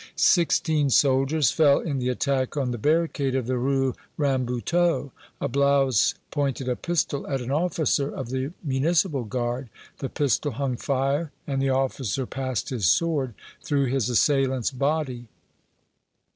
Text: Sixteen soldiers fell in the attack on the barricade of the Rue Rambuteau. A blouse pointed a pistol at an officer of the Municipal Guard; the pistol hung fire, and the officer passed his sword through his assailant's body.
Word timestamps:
Sixteen 0.15 0.89
soldiers 0.89 1.51
fell 1.51 1.79
in 1.79 1.99
the 1.99 2.09
attack 2.09 2.57
on 2.57 2.71
the 2.71 2.79
barricade 2.79 3.35
of 3.35 3.45
the 3.45 3.59
Rue 3.59 3.93
Rambuteau. 4.17 5.11
A 5.39 5.47
blouse 5.47 6.15
pointed 6.31 6.67
a 6.67 6.75
pistol 6.75 7.27
at 7.27 7.39
an 7.39 7.51
officer 7.51 8.09
of 8.11 8.29
the 8.29 8.51
Municipal 8.63 9.25
Guard; 9.25 9.69
the 9.99 10.09
pistol 10.09 10.53
hung 10.53 10.75
fire, 10.75 11.31
and 11.45 11.61
the 11.61 11.69
officer 11.69 12.25
passed 12.25 12.69
his 12.69 12.87
sword 12.87 13.35
through 13.63 13.85
his 13.91 14.09
assailant's 14.09 14.71
body. 14.71 15.27